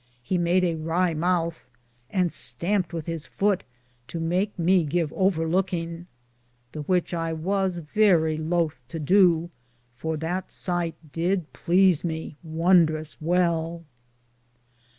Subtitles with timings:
[0.23, 1.67] He made a wrye mouthe,
[2.09, 3.63] and stamped with his foute
[4.07, 6.07] to make me give over looking;
[6.71, 8.35] the which I was verrie.
[8.39, 9.51] lothe to dow,
[9.95, 13.85] for that sighte did please me wondrous well.